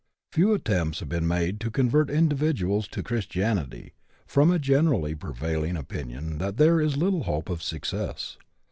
[0.31, 3.93] Few attempts have been made to convert individuals to Christianity,
[4.25, 8.37] from a generally prevailing opinion that there is little hope of success.